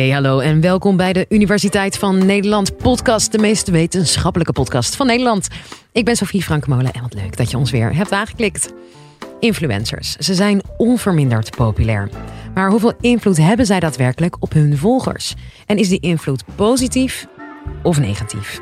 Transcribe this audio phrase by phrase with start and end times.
[0.00, 5.06] Hey, hallo en welkom bij de Universiteit van Nederland podcast, de meest wetenschappelijke podcast van
[5.06, 5.48] Nederland.
[5.92, 8.72] Ik ben Sofie Frankmolen en wat leuk dat je ons weer hebt aangeklikt.
[9.40, 12.08] Influencers, ze zijn onverminderd populair.
[12.54, 15.34] Maar hoeveel invloed hebben zij daadwerkelijk op hun volgers?
[15.66, 17.26] En is die invloed positief
[17.82, 18.60] of negatief?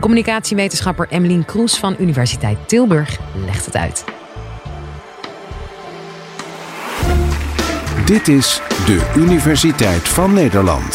[0.00, 4.04] Communicatiewetenschapper Emmeline Kroes van Universiteit Tilburg legt het uit.
[8.08, 10.94] Dit is de Universiteit van Nederland.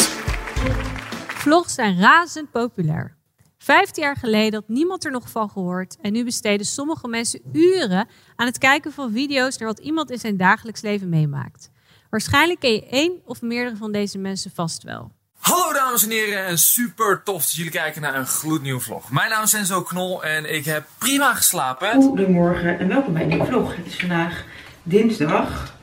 [1.27, 3.15] Vlogs zijn razend populair.
[3.57, 5.97] Vijftien jaar geleden had niemand er nog van gehoord.
[6.01, 10.19] En nu besteden sommige mensen uren aan het kijken van video's naar wat iemand in
[10.19, 11.69] zijn dagelijks leven meemaakt.
[12.09, 15.11] Waarschijnlijk ken je één of meerdere van deze mensen vast wel.
[15.37, 19.11] Hallo dames en heren en super tof dat jullie kijken naar een gloednieuwe vlog.
[19.11, 22.01] Mijn naam is Enzo Knol en ik heb prima geslapen.
[22.01, 23.75] Goedemorgen en welkom bij een nieuwe vlog.
[23.75, 24.43] Het is vandaag
[24.83, 25.73] dinsdag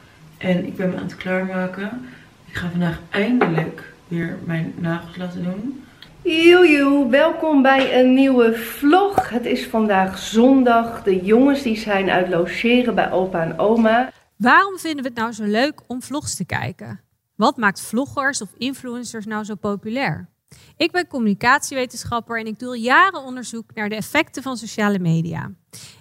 [0.40, 2.08] en ik ben me aan het klaarmaken.
[2.46, 5.84] Ik ga vandaag eindelijk weer mijn nagels laten doen.
[6.22, 9.28] Joejoe, welkom bij een nieuwe vlog.
[9.28, 11.02] Het is vandaag zondag.
[11.02, 14.12] De jongens die zijn uit logeren bij opa en oma.
[14.36, 17.00] Waarom vinden we het nou zo leuk om vlogs te kijken?
[17.34, 20.28] Wat maakt vloggers of influencers nou zo populair?
[20.76, 25.50] Ik ben communicatiewetenschapper en ik doe al jaren onderzoek naar de effecten van sociale media.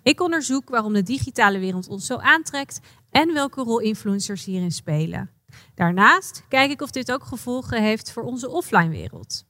[0.03, 2.79] Ik onderzoek waarom de digitale wereld ons zo aantrekt
[3.11, 5.29] en welke rol influencers hierin spelen.
[5.75, 9.47] Daarnaast kijk ik of dit ook gevolgen heeft voor onze offline wereld.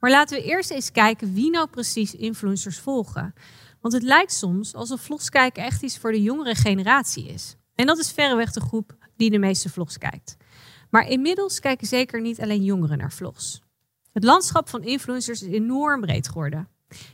[0.00, 3.34] Maar laten we eerst eens kijken wie nou precies influencers volgen.
[3.80, 7.56] Want het lijkt soms alsof vlogs kijken echt iets voor de jongere generatie is.
[7.74, 10.36] En dat is verreweg de groep die de meeste vlogs kijkt.
[10.90, 13.60] Maar inmiddels kijken zeker niet alleen jongeren naar vlogs.
[14.12, 16.68] Het landschap van influencers is enorm breed geworden.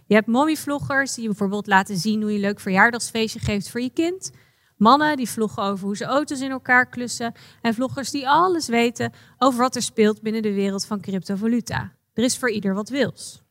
[0.07, 3.81] Je hebt mommyvloggers die je bijvoorbeeld laten zien hoe je een leuk verjaardagsfeestje geeft voor
[3.81, 4.31] je kind.
[4.77, 7.35] Mannen die vloggen over hoe ze auto's in elkaar klussen.
[7.61, 11.93] En vloggers die alles weten over wat er speelt binnen de wereld van cryptovaluta.
[12.13, 13.43] Er is voor ieder wat wils.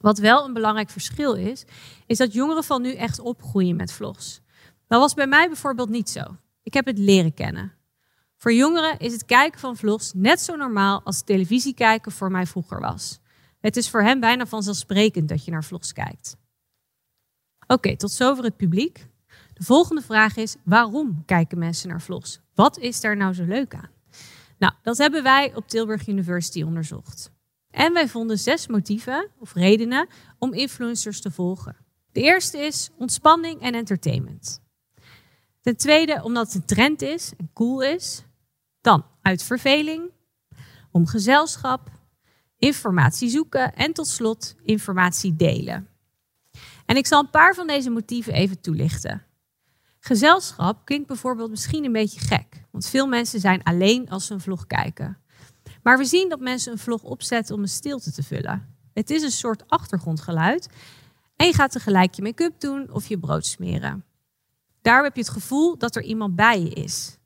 [0.00, 1.64] Wat wel een belangrijk verschil is,
[2.06, 4.40] is dat jongeren van nu echt opgroeien met vlogs.
[4.88, 6.22] Dat was bij mij bijvoorbeeld niet zo.
[6.62, 7.72] Ik heb het leren kennen.
[8.36, 12.46] Voor jongeren is het kijken van vlogs net zo normaal als televisie kijken voor mij
[12.46, 13.20] vroeger was.
[13.60, 16.36] Het is voor hen bijna vanzelfsprekend dat je naar vlogs kijkt.
[17.66, 19.06] Oké, tot zover het publiek.
[19.56, 22.40] De volgende vraag is: waarom kijken mensen naar vlogs?
[22.54, 23.90] Wat is daar nou zo leuk aan?
[24.58, 27.30] Nou, dat hebben wij op Tilburg University onderzocht.
[27.70, 30.08] En wij vonden zes motieven of redenen
[30.38, 31.76] om influencers te volgen.
[32.12, 34.60] De eerste is ontspanning en entertainment.
[35.60, 38.24] Ten tweede omdat het een trend is en cool is.
[38.80, 40.10] Dan uit verveling,
[40.90, 41.90] om gezelschap,
[42.58, 45.88] informatie zoeken en tot slot informatie delen.
[46.86, 49.25] En ik zal een paar van deze motieven even toelichten.
[50.06, 54.40] Gezelschap klinkt bijvoorbeeld misschien een beetje gek, want veel mensen zijn alleen als ze een
[54.40, 55.18] vlog kijken.
[55.82, 58.76] Maar we zien dat mensen een vlog opzetten om een stilte te vullen.
[58.92, 60.68] Het is een soort achtergrondgeluid
[61.36, 64.04] en je gaat tegelijk je make-up doen of je brood smeren.
[64.82, 67.18] Daar heb je het gevoel dat er iemand bij je is.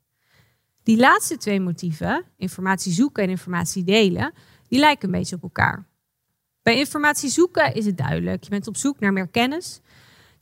[0.83, 4.33] Die laatste twee motieven, informatie zoeken en informatie delen,
[4.67, 5.87] die lijken een beetje op elkaar.
[6.61, 8.43] Bij informatie zoeken is het duidelijk.
[8.43, 9.81] Je bent op zoek naar meer kennis.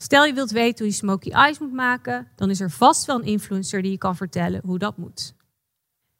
[0.02, 3.18] Stel je wilt weten hoe je smoky eyes moet maken, dan is er vast wel
[3.18, 5.34] een influencer die je kan vertellen hoe dat moet.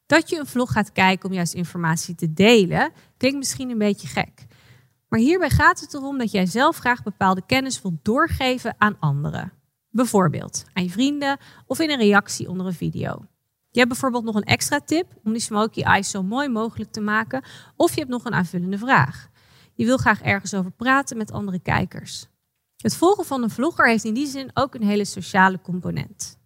[0.05, 4.07] Dat je een vlog gaat kijken om juist informatie te delen, klinkt misschien een beetje
[4.07, 4.45] gek.
[5.07, 9.51] Maar hierbij gaat het erom dat jij zelf graag bepaalde kennis wilt doorgeven aan anderen.
[9.89, 13.25] Bijvoorbeeld aan je vrienden of in een reactie onder een video.
[13.69, 17.01] Je hebt bijvoorbeeld nog een extra tip om die smoky eyes zo mooi mogelijk te
[17.01, 17.43] maken,
[17.75, 19.29] of je hebt nog een aanvullende vraag.
[19.73, 22.30] Je wil graag ergens over praten met andere kijkers.
[22.81, 26.39] Het volgen van een vlogger heeft in die zin ook een hele sociale component.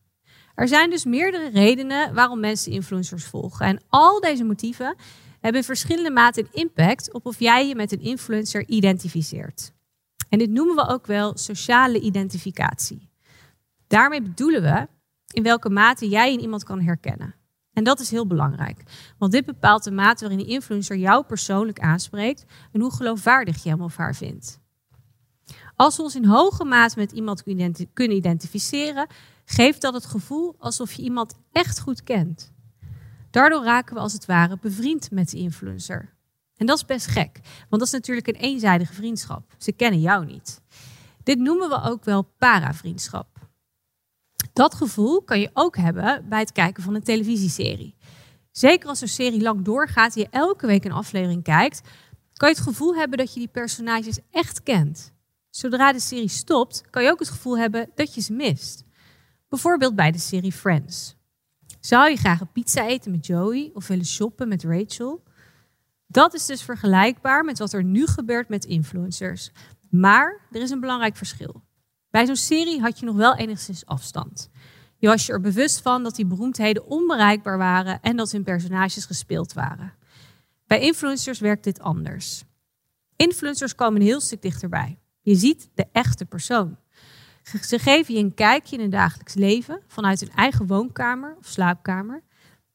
[0.56, 3.66] Er zijn dus meerdere redenen waarom mensen influencers volgen.
[3.66, 4.96] En al deze motieven
[5.40, 9.72] hebben in verschillende mate een impact op of jij je met een influencer identificeert.
[10.30, 13.10] En dit noemen we ook wel sociale identificatie.
[13.88, 14.88] Daarmee bedoelen we
[15.34, 17.36] in welke mate jij in iemand kan herkennen.
[17.74, 18.84] En dat is heel belangrijk,
[19.18, 23.70] want dit bepaalt de mate waarin die influencer jou persoonlijk aanspreekt en hoe geloofwaardig je
[23.70, 24.60] hem of haar vindt.
[25.76, 27.44] Als we ons in hoge mate met iemand
[27.94, 29.08] kunnen identificeren,
[29.46, 32.54] geeft dat het gevoel alsof je iemand echt goed kent.
[33.32, 36.14] Daardoor raken we als het ware bevriend met de influencer.
[36.56, 39.54] En dat is best gek, want dat is natuurlijk een eenzijdige vriendschap.
[39.58, 40.62] Ze kennen jou niet.
[41.24, 43.28] Dit noemen we ook wel paravriendschap.
[44.54, 47.96] Dat gevoel kan je ook hebben bij het kijken van een televisieserie.
[48.52, 51.82] Zeker als een serie lang doorgaat en je elke week een aflevering kijkt,
[52.34, 55.14] kan je het gevoel hebben dat je die personages echt kent.
[55.56, 58.84] Zodra de serie stopt, kan je ook het gevoel hebben dat je ze mist.
[59.50, 61.16] Bijvoorbeeld bij de serie Friends.
[61.80, 65.24] Zou je graag een pizza eten met Joey of willen shoppen met Rachel?
[66.08, 69.52] Dat is dus vergelijkbaar met wat er nu gebeurt met influencers.
[69.90, 71.64] Maar er is een belangrijk verschil.
[72.10, 74.50] Bij zo'n serie had je nog wel enigszins afstand.
[74.98, 79.06] Je was je er bewust van dat die beroemdheden onbereikbaar waren en dat hun personages
[79.06, 79.94] gespeeld waren.
[80.68, 82.44] Bij influencers werkt dit anders.
[83.16, 85.00] Influencers komen een heel stuk dichterbij.
[85.26, 86.78] Je ziet de echte persoon.
[87.62, 92.24] Ze geven je een kijkje in hun dagelijks leven vanuit hun eigen woonkamer of slaapkamer.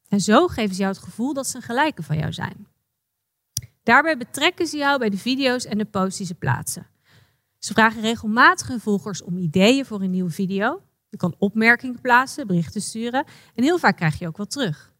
[0.09, 2.67] En zo geven ze jou het gevoel dat ze een gelijke van jou zijn.
[3.83, 6.87] Daarbij betrekken ze jou bij de video's en de posts die ze plaatsen.
[7.59, 10.83] Ze vragen regelmatig hun volgers om ideeën voor een nieuwe video.
[11.09, 13.25] Je kan opmerkingen plaatsen, berichten sturen
[13.55, 14.93] en heel vaak krijg je ook wat terug.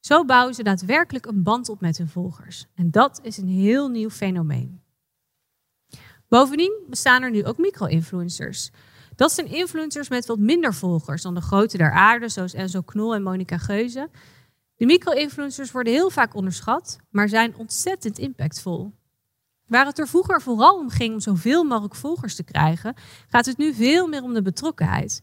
[0.00, 2.66] Zo bouwen ze daadwerkelijk een band op met hun volgers.
[2.74, 4.86] En dat is een heel nieuw fenomeen.
[6.28, 8.70] Bovendien bestaan er nu ook micro-influencers.
[9.14, 13.14] Dat zijn influencers met wat minder volgers dan de grote der aarde, zoals Enzo Knol
[13.14, 14.10] en Monica Geuze.
[14.76, 18.92] De micro-influencers worden heel vaak onderschat, maar zijn ontzettend impactvol.
[19.66, 22.94] Waar het er vroeger vooral om ging om zoveel mogelijk volgers te krijgen,
[23.28, 25.22] gaat het nu veel meer om de betrokkenheid.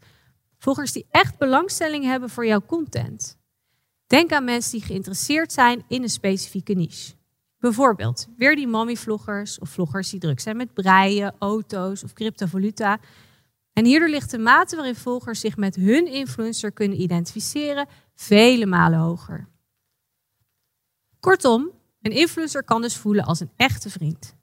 [0.57, 3.37] Volgers die echt belangstelling hebben voor jouw content.
[4.07, 7.13] Denk aan mensen die geïnteresseerd zijn in een specifieke niche.
[7.59, 12.99] Bijvoorbeeld weer die mommy-vloggers of vloggers die druk zijn met breien, auto's of cryptovaluta.
[13.73, 18.99] En hierdoor ligt de mate waarin volgers zich met hun influencer kunnen identificeren vele malen
[18.99, 19.47] hoger.
[21.19, 21.71] Kortom,
[22.01, 24.35] een influencer kan dus voelen als een echte vriend.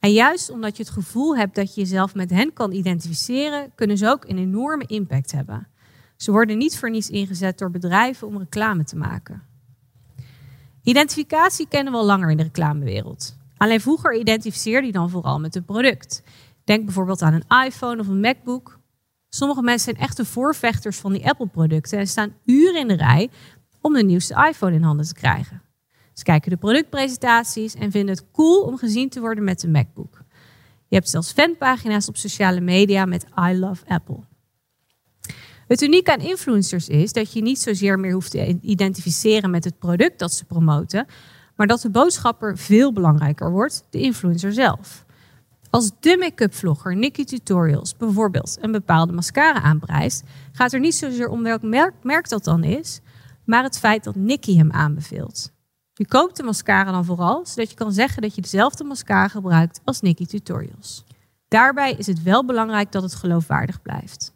[0.00, 3.98] En juist omdat je het gevoel hebt dat je jezelf met hen kan identificeren, kunnen
[3.98, 5.68] ze ook een enorme impact hebben.
[6.16, 9.42] Ze worden niet voor niets ingezet door bedrijven om reclame te maken.
[10.84, 13.36] Identificatie kennen we al langer in de reclamewereld.
[13.56, 16.22] Alleen vroeger identificeerde je dan vooral met een product.
[16.64, 18.78] Denk bijvoorbeeld aan een iPhone of een MacBook.
[19.28, 23.30] Sommige mensen zijn echte voorvechters van die Apple-producten en staan uren in de rij
[23.80, 25.62] om de nieuwste iPhone in handen te krijgen.
[26.12, 30.22] Ze kijken de productpresentaties en vinden het cool om gezien te worden met een MacBook.
[30.88, 34.24] Je hebt zelfs fanpagina's op sociale media met I love Apple.
[35.66, 39.78] Het unieke aan influencers is dat je niet zozeer meer hoeft te identificeren met het
[39.78, 41.06] product dat ze promoten,
[41.56, 45.04] maar dat de boodschapper veel belangrijker wordt, de influencer zelf.
[45.70, 50.22] Als de make-up vlogger Nikki Tutorials bijvoorbeeld een bepaalde mascara aanprijst,
[50.52, 53.00] gaat er niet zozeer om welk merk, merk dat dan is,
[53.44, 55.52] maar het feit dat Nikki hem aanbeveelt.
[55.94, 59.80] Je koopt de mascara dan vooral, zodat je kan zeggen dat je dezelfde mascara gebruikt
[59.84, 61.04] als Nikki Tutorials.
[61.48, 64.33] Daarbij is het wel belangrijk dat het geloofwaardig blijft.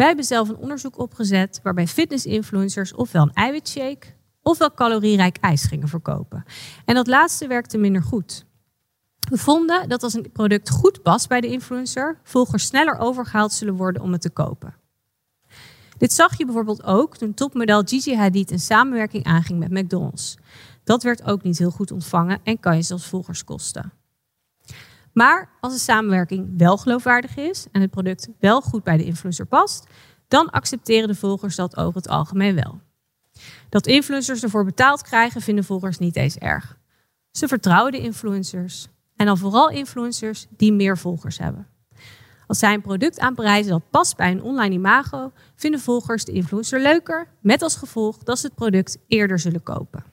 [0.00, 4.06] Wij hebben zelf een onderzoek opgezet waarbij fitness-influencers ofwel een eiwitshake
[4.42, 6.44] ofwel calorierijk ijs gingen verkopen.
[6.84, 8.44] En dat laatste werkte minder goed.
[9.30, 13.76] We vonden dat als een product goed past bij de influencer, volgers sneller overgehaald zullen
[13.76, 14.74] worden om het te kopen.
[15.98, 20.36] Dit zag je bijvoorbeeld ook toen topmodel Gigi Hadid een samenwerking aanging met McDonald's.
[20.84, 23.99] Dat werd ook niet heel goed ontvangen en kan je zelfs volgers kosten.
[25.20, 29.46] Maar als de samenwerking wel geloofwaardig is en het product wel goed bij de influencer
[29.46, 29.86] past,
[30.28, 32.80] dan accepteren de volgers dat over het algemeen wel.
[33.68, 36.78] Dat influencers ervoor betaald krijgen, vinden volgers niet eens erg.
[37.30, 41.66] Ze vertrouwen de influencers en dan vooral influencers die meer volgers hebben.
[42.46, 46.80] Als zij een product aanprijzen dat past bij een online imago, vinden volgers de influencer
[46.80, 50.09] leuker, met als gevolg dat ze het product eerder zullen kopen.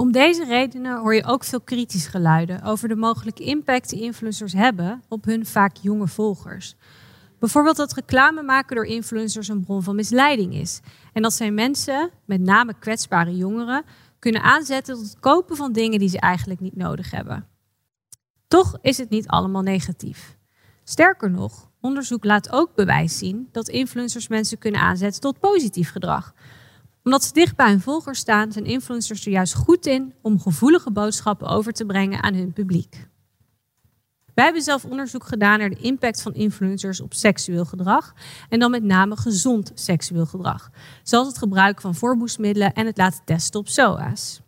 [0.00, 4.52] Om deze redenen hoor je ook veel kritische geluiden over de mogelijke impact die influencers
[4.52, 6.76] hebben op hun vaak jonge volgers.
[7.38, 10.80] Bijvoorbeeld dat reclame maken door influencers een bron van misleiding is.
[11.12, 13.84] En dat zij mensen, met name kwetsbare jongeren,
[14.18, 17.46] kunnen aanzetten tot het kopen van dingen die ze eigenlijk niet nodig hebben.
[18.48, 20.36] Toch is het niet allemaal negatief.
[20.84, 26.34] Sterker nog, onderzoek laat ook bewijs zien dat influencers mensen kunnen aanzetten tot positief gedrag
[27.08, 30.90] omdat ze dicht bij hun volgers staan, zijn influencers er juist goed in om gevoelige
[30.90, 33.08] boodschappen over te brengen aan hun publiek.
[34.34, 38.14] Wij hebben zelf onderzoek gedaan naar de impact van influencers op seksueel gedrag.
[38.48, 40.70] En dan met name gezond seksueel gedrag.
[41.02, 44.40] Zoals het gebruik van voorboesmiddelen en het laten testen op SOA's.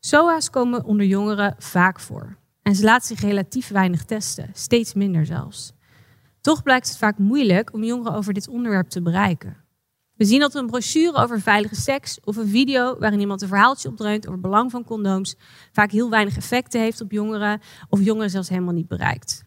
[0.00, 2.36] SOA's komen onder jongeren vaak voor.
[2.62, 5.72] En ze laten zich relatief weinig testen, steeds minder zelfs.
[6.40, 9.61] Toch blijkt het vaak moeilijk om jongeren over dit onderwerp te bereiken.
[10.22, 13.88] We zien dat een brochure over veilige seks of een video waarin iemand een verhaaltje
[13.88, 15.36] opdreunt over het belang van condooms
[15.72, 19.44] vaak heel weinig effecten heeft op jongeren of jongeren zelfs helemaal niet bereikt.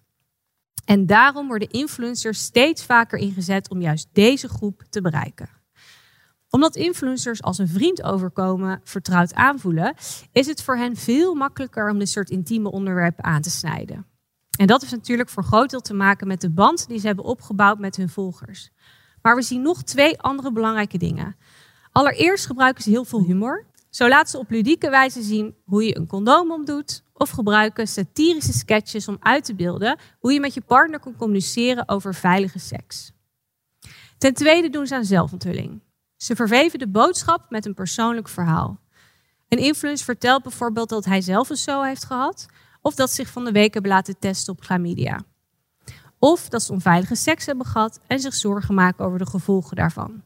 [0.85, 5.49] En daarom worden influencers steeds vaker ingezet om juist deze groep te bereiken.
[6.49, 9.95] Omdat influencers als een vriend overkomen, vertrouwd aanvoelen,
[10.31, 14.05] is het voor hen veel makkelijker om dit soort intieme onderwerpen aan te snijden.
[14.57, 17.25] En dat heeft natuurlijk voor groot deel te maken met de band die ze hebben
[17.25, 18.71] opgebouwd met hun volgers.
[19.25, 21.35] Maar we zien nog twee andere belangrijke dingen.
[21.91, 23.65] Allereerst gebruiken ze heel veel humor.
[23.89, 28.53] Zo laten ze op ludieke wijze zien hoe je een condoom omdoet of gebruiken satirische
[28.53, 33.11] sketches om uit te beelden hoe je met je partner kan communiceren over veilige seks.
[34.17, 35.81] Ten tweede doen ze aan zelfonthulling.
[36.15, 38.79] Ze verweven de boodschap met een persoonlijk verhaal.
[39.49, 42.45] Een influencer vertelt bijvoorbeeld dat hij zelf een zo heeft gehad,
[42.81, 45.19] of dat zich van de week hebben laten testen op chlamydia.
[46.19, 50.23] Of dat ze onveilige seks hebben gehad en zich zorgen maken over de gevolgen daarvan.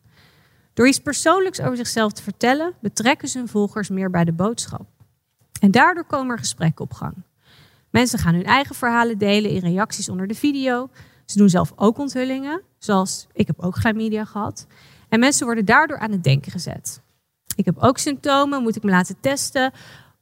[0.74, 4.88] Door iets persoonlijks over zichzelf te vertellen, betrekken ze hun volgers meer bij de boodschap.
[5.60, 7.13] En daardoor komen er gesprekken op gang.
[7.89, 10.89] Mensen gaan hun eigen verhalen delen in reacties onder de video.
[11.25, 14.67] Ze doen zelf ook onthullingen, zoals ik heb ook chlamydia gehad.
[15.10, 17.01] En mensen worden daardoor aan het denken gezet.
[17.55, 19.72] Ik heb ook symptomen, moet ik me laten testen?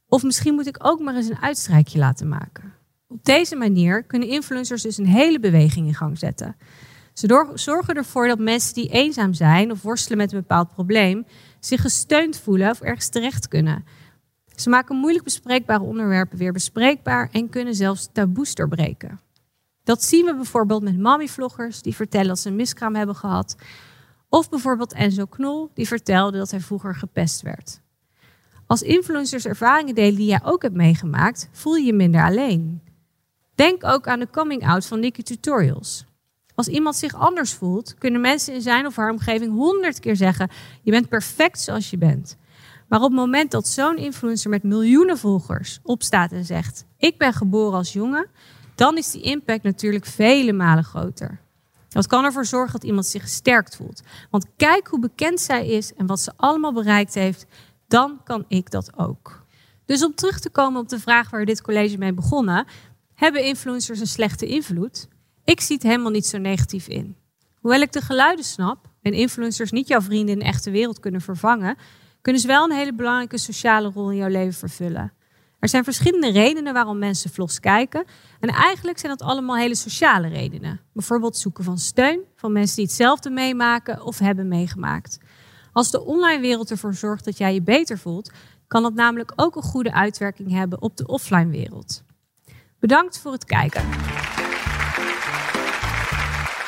[0.08, 2.74] Of misschien moet ik ook maar eens een uitstrijkje laten maken.
[3.08, 6.56] Op deze manier kunnen influencers dus een hele beweging in gang zetten.
[7.12, 11.26] Ze zorgen ervoor dat mensen die eenzaam zijn of worstelen met een bepaald probleem,
[11.60, 13.84] zich gesteund voelen of ergens terecht kunnen.
[14.54, 19.20] Ze maken moeilijk bespreekbare onderwerpen weer bespreekbaar en kunnen zelfs taboes doorbreken.
[19.84, 23.56] Dat zien we bijvoorbeeld met mommyvloggers die vertellen dat ze een miskraam hebben gehad.
[24.28, 27.80] Of bijvoorbeeld Enzo Knol die vertelde dat hij vroeger gepest werd.
[28.66, 32.82] Als influencers ervaringen delen die jij ook hebt meegemaakt, voel je je minder alleen.
[33.58, 36.04] Denk ook aan de coming out van Nikki Tutorials.
[36.54, 40.50] Als iemand zich anders voelt, kunnen mensen in zijn of haar omgeving honderd keer zeggen:
[40.82, 42.36] Je bent perfect zoals je bent.
[42.88, 47.32] Maar op het moment dat zo'n influencer met miljoenen volgers opstaat en zegt: Ik ben
[47.32, 48.26] geboren als jongen,
[48.74, 51.40] dan is die impact natuurlijk vele malen groter.
[51.88, 54.02] Dat kan ervoor zorgen dat iemand zich gesterkt voelt.
[54.30, 57.46] Want kijk hoe bekend zij is en wat ze allemaal bereikt heeft,
[57.88, 59.46] dan kan ik dat ook.
[59.88, 62.66] Dus om terug te komen op de vraag waar we dit college mee begonnen,
[63.18, 65.08] hebben influencers een slechte invloed?
[65.44, 67.16] Ik zie het helemaal niet zo negatief in.
[67.60, 71.20] Hoewel ik de geluiden snap en influencers niet jouw vrienden in de echte wereld kunnen
[71.20, 71.76] vervangen,
[72.22, 75.12] kunnen ze wel een hele belangrijke sociale rol in jouw leven vervullen.
[75.58, 78.04] Er zijn verschillende redenen waarom mensen vlogs kijken.
[78.40, 80.80] En eigenlijk zijn dat allemaal hele sociale redenen.
[80.92, 85.18] Bijvoorbeeld zoeken van steun van mensen die hetzelfde meemaken of hebben meegemaakt.
[85.72, 88.32] Als de online wereld ervoor zorgt dat jij je beter voelt,
[88.66, 92.06] kan dat namelijk ook een goede uitwerking hebben op de offline wereld.
[92.80, 93.82] Bedankt voor het kijken.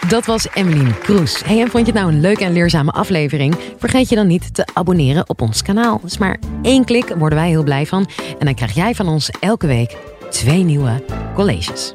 [0.09, 1.45] Dat was Emmeline Kroes.
[1.45, 3.57] Hey, en vond je het nou een leuke en leerzame aflevering?
[3.79, 6.01] Vergeet je dan niet te abonneren op ons kanaal.
[6.03, 8.09] Dus maar één klik worden wij heel blij van.
[8.39, 9.97] En dan krijg jij van ons elke week
[10.31, 11.93] twee nieuwe colleges.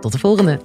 [0.00, 0.60] Tot de volgende.